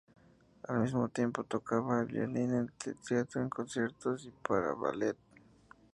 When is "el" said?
1.99-2.07, 2.85-2.95